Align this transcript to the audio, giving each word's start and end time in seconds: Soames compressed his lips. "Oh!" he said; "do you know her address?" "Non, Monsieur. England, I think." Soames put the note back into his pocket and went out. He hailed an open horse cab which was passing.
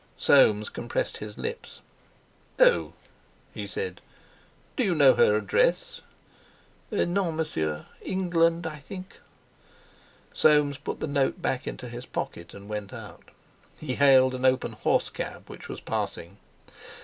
Soames 0.17 0.69
compressed 0.69 1.17
his 1.17 1.37
lips. 1.37 1.79
"Oh!" 2.57 2.93
he 3.53 3.67
said; 3.67 4.01
"do 4.75 4.83
you 4.83 4.95
know 4.95 5.13
her 5.13 5.35
address?" 5.35 6.01
"Non, 6.89 7.35
Monsieur. 7.35 7.85
England, 8.01 8.65
I 8.65 8.79
think." 8.79 9.19
Soames 10.33 10.79
put 10.79 11.01
the 11.01 11.05
note 11.05 11.39
back 11.39 11.67
into 11.67 11.87
his 11.87 12.07
pocket 12.07 12.55
and 12.55 12.67
went 12.67 12.91
out. 12.91 13.29
He 13.79 13.93
hailed 13.93 14.33
an 14.33 14.43
open 14.43 14.71
horse 14.71 15.11
cab 15.11 15.47
which 15.47 15.69
was 15.69 15.79
passing. 15.81 16.37